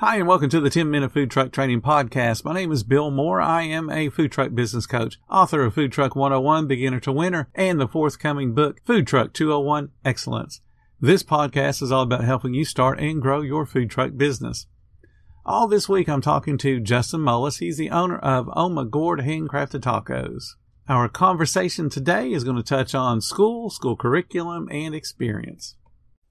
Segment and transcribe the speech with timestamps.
[0.00, 2.44] Hi, and welcome to the 10 Minute Food Truck Training Podcast.
[2.44, 3.40] My name is Bill Moore.
[3.40, 7.48] I am a food truck business coach, author of Food Truck 101, Beginner to Winner,
[7.52, 10.60] and the forthcoming book, Food Truck 201 Excellence.
[11.00, 14.68] This podcast is all about helping you start and grow your food truck business.
[15.44, 17.58] All this week, I'm talking to Justin Mullis.
[17.58, 20.54] He's the owner of Oma Gourd Handcrafted Tacos.
[20.88, 25.74] Our conversation today is going to touch on school, school curriculum, and experience.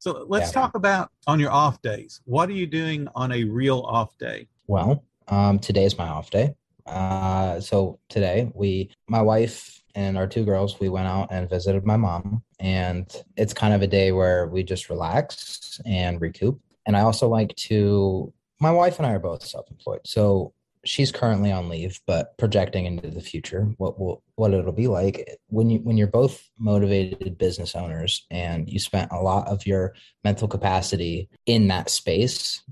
[0.00, 0.62] So let's yeah.
[0.62, 2.22] talk about on your off days.
[2.24, 4.48] What are you doing on a real off day?
[4.66, 6.54] Well, um, today is my off day.
[6.86, 11.84] Uh, so today we, my wife and our two girls, we went out and visited
[11.84, 16.58] my mom, and it's kind of a day where we just relax and recoup.
[16.86, 18.32] And I also like to.
[18.58, 23.10] My wife and I are both self-employed, so she's currently on leave, but projecting into
[23.10, 27.74] the future, what will what it'll be like when you when you're both motivated business
[27.74, 32.62] owners and you spent a lot of your mental capacity in that space,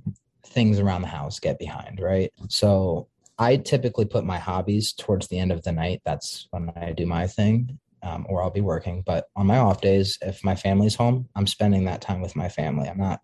[0.44, 2.32] things around the house get behind, right?
[2.48, 6.02] So I typically put my hobbies towards the end of the night.
[6.04, 7.78] That's when I do my thing.
[8.00, 9.02] Um, or I'll be working.
[9.04, 12.48] But on my off days, if my family's home, I'm spending that time with my
[12.48, 12.88] family.
[12.88, 13.20] I'm not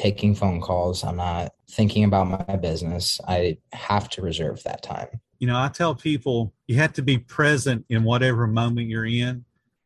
[0.00, 1.04] taking phone calls.
[1.04, 3.20] I'm not thinking about my business.
[3.28, 5.20] I have to reserve that time.
[5.38, 9.44] You know, I tell people you have to be present in whatever moment you're in.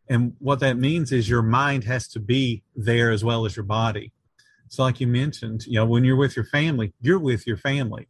[0.08, 3.64] And what that means is your mind has to be there as well as your
[3.64, 4.12] body.
[4.68, 8.06] So, like you mentioned, you know, when you're with your family, you're with your family.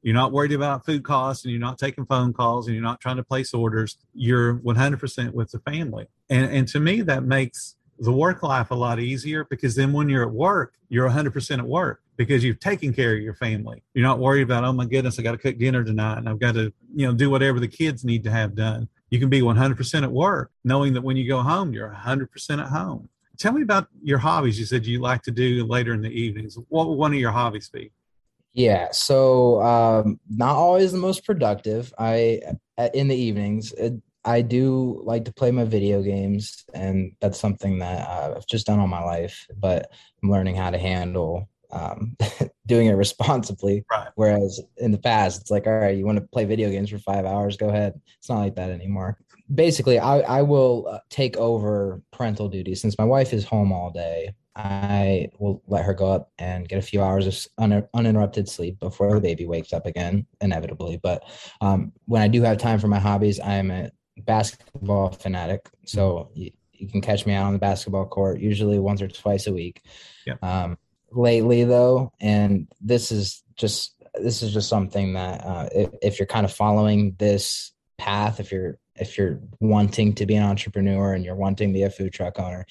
[0.00, 3.00] You're not worried about food costs and you're not taking phone calls and you're not
[3.00, 3.98] trying to place orders.
[4.14, 6.06] You're 100% with the family.
[6.30, 10.08] And, and to me, that makes the work life a lot easier because then when
[10.08, 13.82] you're at work, you're 100% at work because you've taken care of your family.
[13.94, 16.38] You're not worried about, oh my goodness, I got to cook dinner tonight and I've
[16.38, 18.88] got to, you know, do whatever the kids need to have done.
[19.10, 22.68] You can be 100% at work, knowing that when you go home, you're 100% at
[22.68, 23.08] home.
[23.38, 24.58] Tell me about your hobbies.
[24.58, 26.56] You said you like to do later in the evenings.
[26.68, 27.90] What would one of your hobbies be?
[28.52, 31.92] Yeah, so um, not always the most productive.
[31.98, 32.40] I
[32.92, 33.72] in the evenings.
[33.72, 38.46] It, I do like to play my video games, and that's something that uh, I've
[38.46, 39.46] just done all my life.
[39.56, 39.90] But
[40.22, 42.16] I'm learning how to handle um,
[42.66, 43.84] doing it responsibly.
[43.90, 44.08] Right.
[44.14, 46.98] Whereas in the past, it's like, all right, you want to play video games for
[46.98, 48.00] five hours, go ahead.
[48.18, 49.18] It's not like that anymore.
[49.54, 53.90] Basically, I, I will uh, take over parental duty since my wife is home all
[53.90, 54.32] day.
[54.56, 58.78] I will let her go up and get a few hours of un- uninterrupted sleep
[58.78, 60.98] before the baby wakes up again, inevitably.
[61.02, 61.24] But
[61.60, 63.90] um, when I do have time for my hobbies, I am a
[64.22, 69.02] basketball fanatic, so you, you, can catch me out on the basketball court usually once
[69.02, 69.82] or twice a week.
[70.26, 70.34] Yeah.
[70.42, 70.78] Um,
[71.10, 76.26] lately, though, and this is just this is just something that uh, if, if you're
[76.26, 81.24] kind of following this path, if you're if you're wanting to be an entrepreneur and
[81.24, 82.64] you're wanting to be a food truck owner,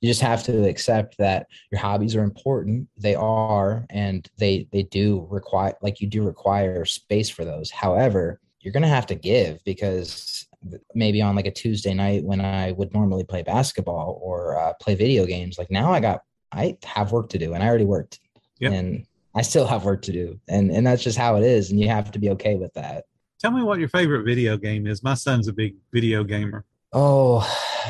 [0.00, 2.88] you just have to accept that your hobbies are important.
[2.96, 7.70] They are, and they they do require like you do require space for those.
[7.70, 10.46] However, you're gonna have to give because
[10.94, 14.94] maybe on like a Tuesday night when I would normally play basketball or uh, play
[14.94, 15.58] video games.
[15.58, 16.22] Like now I got,
[16.52, 18.20] I have work to do and I already worked
[18.58, 18.72] yep.
[18.72, 20.40] and I still have work to do.
[20.48, 21.70] And, and that's just how it is.
[21.70, 23.04] And you have to be okay with that.
[23.40, 25.02] Tell me what your favorite video game is.
[25.02, 26.64] My son's a big video gamer.
[26.92, 27.38] Oh,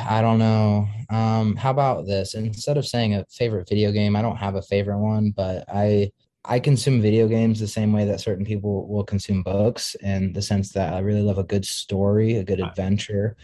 [0.08, 0.87] I don't know.
[1.08, 2.34] Um, how about this?
[2.34, 6.12] Instead of saying a favorite video game, I don't have a favorite one, but I
[6.45, 10.43] I consume video games the same way that certain people will consume books, in the
[10.43, 13.37] sense that I really love a good story, a good adventure.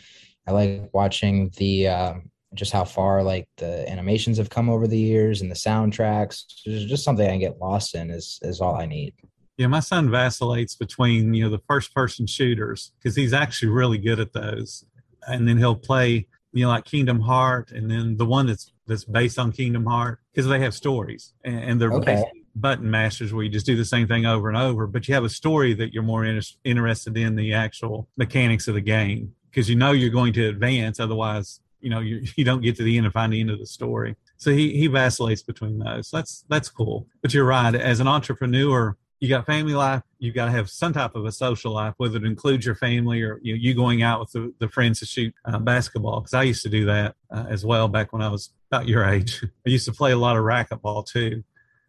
[0.47, 2.15] I like watching the uh,
[2.55, 6.45] just how far like the animations have come over the years and the soundtracks.
[6.65, 9.12] There's just something I get lost in is is all I need.
[9.59, 13.99] Yeah, my son vacillates between you know the first person shooters because he's actually really
[13.99, 14.87] good at those,
[15.29, 19.05] and then he'll play you know like Kingdom Heart, and then the one that's that's
[19.05, 22.25] based on Kingdom Heart because they have stories and, and they're okay
[22.61, 25.25] button masters where you just do the same thing over and over, but you have
[25.25, 29.69] a story that you're more in, interested in the actual mechanics of the game because
[29.69, 30.99] you know you're going to advance.
[30.99, 33.58] Otherwise, you know you, you don't get to the end and find the end of
[33.58, 34.17] the story.
[34.38, 36.11] So he he vacillates between those.
[36.11, 37.06] That's that's cool.
[37.23, 37.75] But you're right.
[37.75, 40.03] As an entrepreneur, you got family life.
[40.19, 43.23] You got to have some type of a social life, whether it includes your family
[43.23, 46.20] or you, know, you going out with the, the friends to shoot uh, basketball.
[46.20, 49.05] Because I used to do that uh, as well back when I was about your
[49.05, 49.43] age.
[49.67, 51.44] I used to play a lot of racquetball too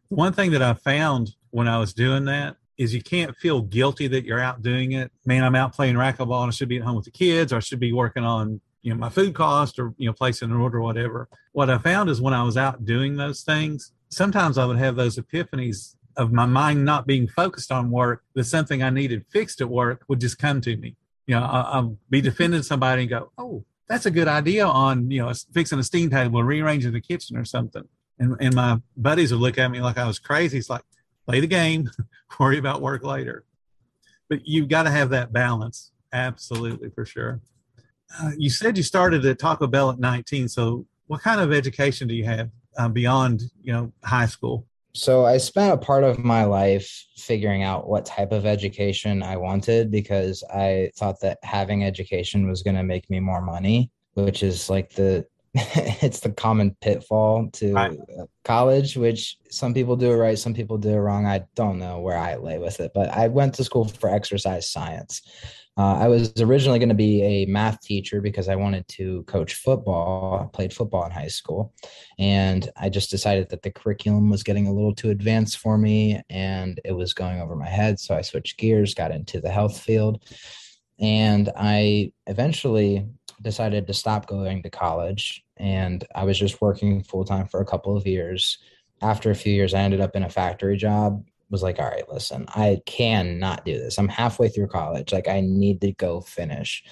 [0.09, 4.07] one thing that I found when I was doing that is you can't feel guilty
[4.07, 5.11] that you're out doing it.
[5.25, 7.57] Man, I'm out playing racquetball and I should be at home with the kids or
[7.57, 10.57] I should be working on, you know, my food cost or, you know, placing an
[10.57, 11.27] order or whatever.
[11.53, 14.95] What I found is when I was out doing those things, sometimes I would have
[14.95, 19.61] those epiphanies of my mind not being focused on work, that something I needed fixed
[19.61, 20.95] at work would just come to me.
[21.27, 25.09] You know, I, I'll be defending somebody and go, oh, that's a good idea on,
[25.11, 27.87] you know, fixing a steam table or rearranging the kitchen or something.
[28.19, 30.57] And, and my buddies would look at me like I was crazy.
[30.57, 30.81] It's like,
[31.27, 31.89] play the game,
[32.39, 33.43] worry about work later.
[34.29, 35.91] But you've got to have that balance.
[36.11, 37.41] Absolutely, for sure.
[38.19, 40.47] Uh, you said you started at Taco Bell at 19.
[40.47, 44.65] So, what kind of education do you have uh, beyond, you know, high school?
[44.93, 49.37] So, I spent a part of my life figuring out what type of education I
[49.37, 54.43] wanted because I thought that having education was going to make me more money, which
[54.43, 55.25] is like the
[56.03, 57.97] it's the common pitfall to right.
[58.43, 61.25] college, which some people do it right, some people do it wrong.
[61.25, 64.69] I don't know where I lay with it, but I went to school for exercise
[64.69, 65.21] science.
[65.75, 69.55] Uh, I was originally going to be a math teacher because I wanted to coach
[69.55, 70.39] football.
[70.41, 71.73] I played football in high school.
[72.19, 76.21] And I just decided that the curriculum was getting a little too advanced for me
[76.29, 77.99] and it was going over my head.
[77.99, 80.23] So I switched gears, got into the health field.
[80.99, 83.07] And I eventually
[83.41, 87.65] decided to stop going to college and I was just working full time for a
[87.65, 88.59] couple of years.
[89.01, 91.23] After a few years, I ended up in a factory job.
[91.49, 93.97] Was like, all right, listen, I cannot do this.
[93.97, 95.13] I'm halfway through college.
[95.13, 96.83] Like, I need to go finish.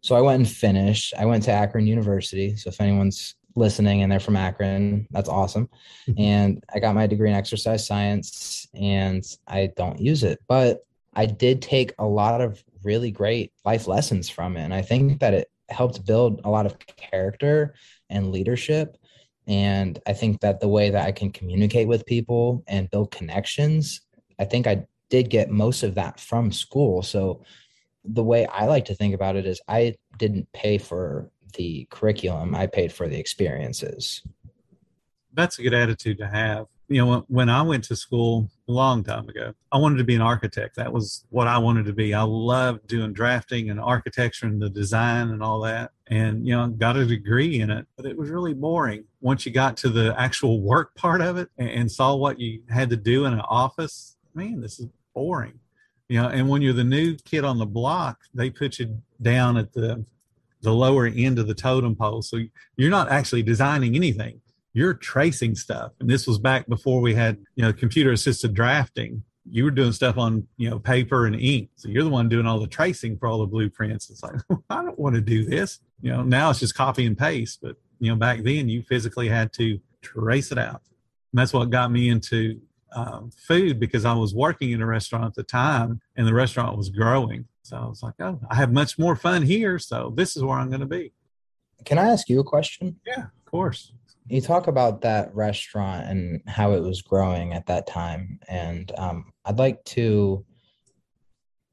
[0.00, 1.12] So I went and finished.
[1.18, 2.54] I went to Akron University.
[2.54, 5.68] So if anyone's listening and they're from Akron, that's awesome.
[6.08, 6.20] Mm-hmm.
[6.20, 11.26] And I got my degree in exercise science and I don't use it, but I
[11.26, 14.62] did take a lot of really great life lessons from it.
[14.62, 17.74] And I think that it helped build a lot of character
[18.10, 18.96] and leadership.
[19.46, 24.00] And I think that the way that I can communicate with people and build connections,
[24.38, 27.02] I think I did get most of that from school.
[27.02, 27.42] So
[28.04, 32.54] the way I like to think about it is I didn't pay for the curriculum,
[32.54, 34.22] I paid for the experiences.
[35.32, 39.02] That's a good attitude to have you know, when I went to school a long
[39.02, 40.76] time ago, I wanted to be an architect.
[40.76, 42.14] That was what I wanted to be.
[42.14, 45.90] I loved doing drafting and architecture and the design and all that.
[46.08, 49.04] And, you know, got a degree in it, but it was really boring.
[49.20, 52.90] Once you got to the actual work part of it and saw what you had
[52.90, 55.58] to do in an office, man, this is boring.
[56.08, 59.56] You know, and when you're the new kid on the block, they put you down
[59.56, 60.04] at the
[60.62, 62.22] the lower end of the totem pole.
[62.22, 62.40] So
[62.76, 64.40] you're not actually designing anything
[64.76, 65.92] you're tracing stuff.
[66.00, 69.22] And this was back before we had, you know, computer assisted drafting.
[69.50, 71.70] You were doing stuff on, you know, paper and ink.
[71.76, 74.10] So you're the one doing all the tracing for all the blueprints.
[74.10, 74.34] It's like,
[74.70, 75.80] I don't want to do this.
[76.02, 77.60] You know, now it's just copy and paste.
[77.62, 80.82] But, you know, back then you physically had to trace it out.
[81.32, 82.60] And that's what got me into
[82.92, 86.76] um, food because I was working in a restaurant at the time and the restaurant
[86.76, 87.46] was growing.
[87.62, 89.78] So I was like, oh, I have much more fun here.
[89.78, 91.12] So this is where I'm going to be.
[91.86, 93.00] Can I ask you a question?
[93.06, 93.92] Yeah, of course
[94.28, 99.32] you talk about that restaurant and how it was growing at that time and um,
[99.44, 100.44] i'd like to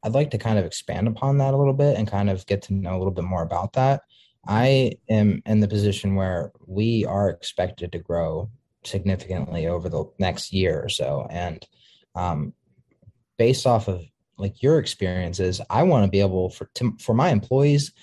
[0.04, 2.62] i'd like to kind of expand upon that a little bit and kind of get
[2.62, 4.02] to know a little bit more about that.
[4.46, 8.50] I am in the position where we are expected to grow
[8.84, 11.66] significantly over the next year or so and
[12.16, 12.54] um,
[13.38, 14.04] based off of
[14.38, 17.94] like your experiences i want to be able for to, for my employees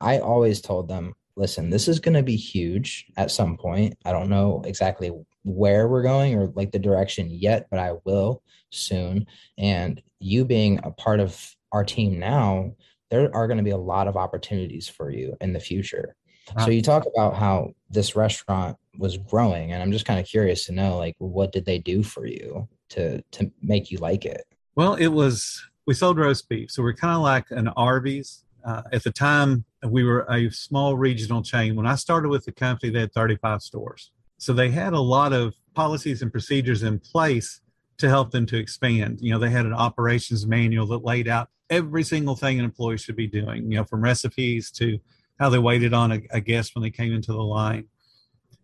[0.00, 3.96] i always told them listen, this is going to be huge at some point.
[4.04, 5.12] I don't know exactly
[5.42, 9.26] where we're going or like the direction yet, but I will soon.
[9.58, 12.72] And you being a part of our team now,
[13.10, 16.16] there are going to be a lot of opportunities for you in the future.
[16.56, 16.64] Wow.
[16.64, 20.64] So you talk about how this restaurant was growing and I'm just kind of curious
[20.66, 24.42] to know like what did they do for you to to make you like it?
[24.74, 26.70] Well, it was we sold roast beef.
[26.70, 30.96] So we're kind of like an Arby's uh, at the time we were a small
[30.96, 31.76] regional chain.
[31.76, 34.10] When i started with the company they had 35 stores.
[34.38, 37.60] So they had a lot of policies and procedures in place
[37.98, 39.18] to help them to expand.
[39.20, 42.98] You know they had an operations manual that laid out every single thing an employee
[42.98, 44.98] should be doing you know from recipes to
[45.40, 47.86] how they waited on a, a guest when they came into the line.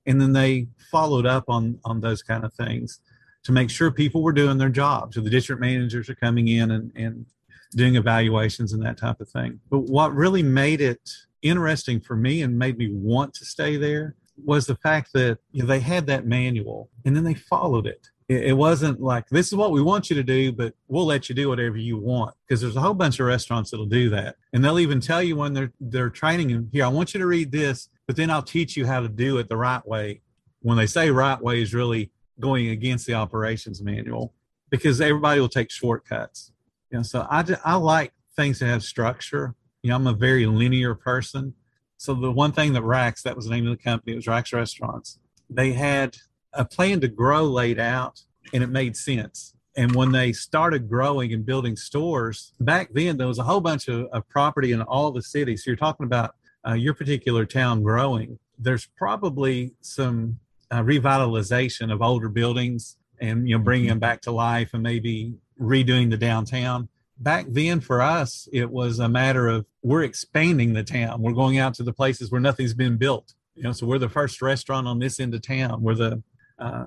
[0.07, 3.00] And then they followed up on on those kind of things
[3.45, 6.71] to make sure people were doing their jobs so the district managers are coming in
[6.71, 7.26] and, and
[7.75, 9.61] doing evaluations and that type of thing.
[9.71, 11.11] But what really made it
[11.43, 14.14] interesting for me and made me want to stay there
[14.45, 18.09] was the fact that you know, they had that manual and then they followed it.
[18.29, 21.35] It wasn't like this is what we want you to do, but we'll let you
[21.35, 22.35] do whatever you want.
[22.47, 25.37] Because there's a whole bunch of restaurants that'll do that, and they'll even tell you
[25.37, 26.85] when they're they're training you here.
[26.85, 29.49] I want you to read this, but then I'll teach you how to do it
[29.50, 30.23] the right way.
[30.61, 32.11] When they say right way is really
[32.41, 34.33] going against the operations manual
[34.71, 36.52] because everybody will take shortcuts.
[36.93, 39.55] You know, so I, I like things that have structure.
[39.83, 41.55] You know, I'm a very linear person.
[41.97, 44.27] So the one thing that Rax, that was the name of the company, it was
[44.27, 45.19] Rax Restaurants.
[45.49, 46.17] They had
[46.53, 48.21] a plan to grow laid out
[48.53, 49.55] and it made sense.
[49.75, 53.89] And when they started growing and building stores, back then there was a whole bunch
[53.89, 55.65] of, of property in all the cities.
[55.65, 56.35] So you're talking about
[56.67, 58.39] uh, your particular town growing.
[58.59, 64.33] There's probably some uh, revitalization of older buildings and you know bringing them back to
[64.33, 66.89] life and maybe redoing the downtown.
[67.19, 71.23] Back then, for us, it was a matter of we're expanding the town.
[71.23, 73.35] We're going out to the places where nothing's been built.
[73.55, 75.83] You know, so we're the first restaurant on this end of town.
[75.83, 76.23] We're the,
[76.59, 76.87] uh,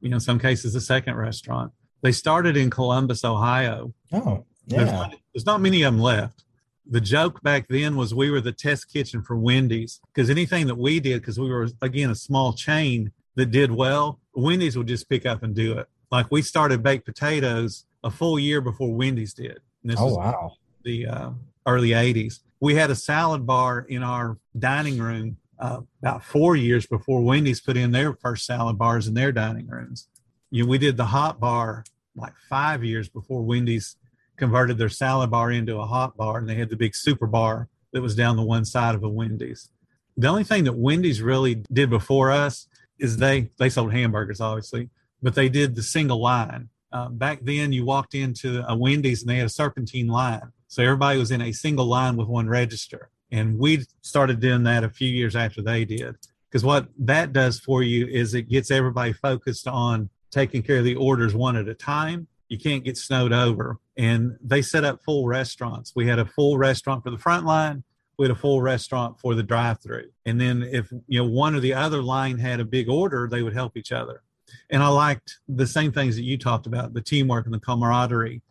[0.00, 1.72] you know, in some cases, the second restaurant.
[2.02, 3.92] They started in Columbus, Ohio.
[4.12, 4.78] Oh, yeah.
[4.78, 6.44] There's not, there's not many of them left.
[6.86, 10.76] The joke back then was we were the test kitchen for Wendy's because anything that
[10.76, 15.08] we did, because we were again a small chain that did well, Wendy's would just
[15.08, 15.88] pick up and do it.
[16.10, 19.58] Like we started baked potatoes a full year before Wendy's did.
[19.82, 20.52] And this oh wow!
[20.84, 21.30] The uh,
[21.66, 22.40] early '80s.
[22.60, 27.60] We had a salad bar in our dining room uh, about four years before Wendy's
[27.60, 30.08] put in their first salad bars in their dining rooms.
[30.50, 31.84] You know, we did the hot bar
[32.16, 33.96] like five years before Wendy's
[34.36, 37.68] converted their salad bar into a hot bar, and they had the big super bar
[37.92, 39.70] that was down the one side of a Wendy's.
[40.16, 42.68] The only thing that Wendy's really did before us
[42.98, 44.90] is they they sold hamburgers, obviously,
[45.22, 46.68] but they did the single line.
[46.94, 50.80] Uh, back then, you walked into a Wendy's and they had a serpentine line, so
[50.80, 53.10] everybody was in a single line with one register.
[53.32, 56.14] And we started doing that a few years after they did.
[56.48, 60.84] Because what that does for you is it gets everybody focused on taking care of
[60.84, 62.28] the orders one at a time.
[62.48, 63.78] You can't get snowed over.
[63.96, 65.94] And they set up full restaurants.
[65.96, 67.82] We had a full restaurant for the front line.
[68.16, 70.10] We had a full restaurant for the drive through.
[70.24, 73.42] And then if you know one or the other line had a big order, they
[73.42, 74.22] would help each other.
[74.70, 78.42] And I liked the same things that you talked about, the teamwork and the camaraderie.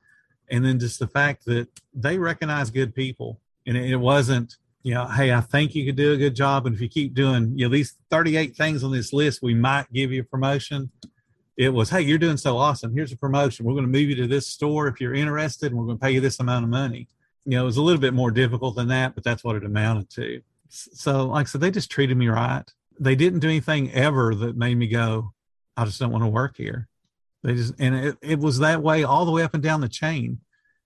[0.50, 3.40] And then just the fact that they recognize good people.
[3.66, 6.66] And it wasn't, you know, hey, I think you could do a good job.
[6.66, 10.12] And if you keep doing know, these 38 things on this list, we might give
[10.12, 10.92] you a promotion
[11.56, 12.94] it was, hey, you're doing so awesome.
[12.94, 13.66] Here's a promotion.
[13.66, 16.02] We're going to move you to this store if you're interested, and we're going to
[16.02, 17.08] pay you this amount of money.
[17.46, 19.66] You know, it was a little bit more difficult than that, but that's what it
[19.66, 20.42] amounted to.
[20.70, 22.64] So, like I said, they just treated me right.
[23.00, 25.34] They didn't do anything ever that made me go,
[25.76, 26.88] I just don't want to work here.
[27.44, 29.90] They just, and it, it was that way all the way up and down the
[29.90, 30.40] chain.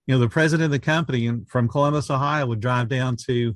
[0.06, 3.54] You know, the president of the company and from Columbus, Ohio would drive down to,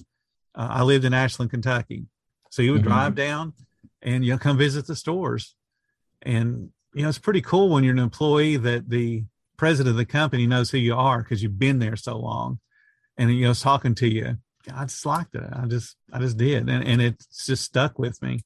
[0.53, 2.05] uh, I lived in Ashland, Kentucky.
[2.51, 2.89] So he would mm-hmm.
[2.89, 3.53] drive down
[4.01, 5.55] and, you know, come visit the stores.
[6.21, 9.23] And you know, it's pretty cool when you're an employee that the
[9.61, 12.59] president of the company knows who you are because you've been there so long
[13.15, 14.35] and you know talking to you
[14.73, 18.19] i just liked it i just i just did and, and it's just stuck with
[18.23, 18.39] me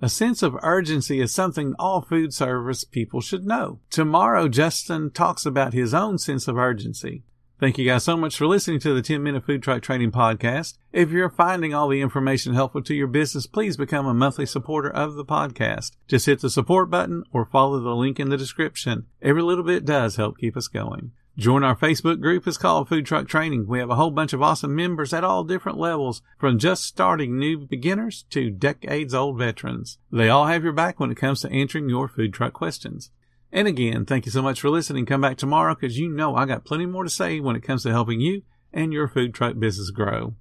[0.00, 5.44] a sense of urgency is something all food service people should know tomorrow justin talks
[5.46, 7.22] about his own sense of urgency
[7.60, 10.78] Thank you guys so much for listening to the 10 Minute Food Truck Training Podcast.
[10.94, 14.88] If you're finding all the information helpful to your business, please become a monthly supporter
[14.88, 15.90] of the podcast.
[16.08, 19.04] Just hit the support button or follow the link in the description.
[19.20, 21.12] Every little bit does help keep us going.
[21.40, 22.46] Join our Facebook group.
[22.46, 23.66] It's called Food Truck Training.
[23.66, 27.38] We have a whole bunch of awesome members at all different levels, from just starting
[27.38, 29.96] new beginners to decades old veterans.
[30.12, 33.10] They all have your back when it comes to answering your food truck questions.
[33.50, 35.06] And again, thank you so much for listening.
[35.06, 37.84] Come back tomorrow because you know I got plenty more to say when it comes
[37.84, 40.34] to helping you and your food truck business grow.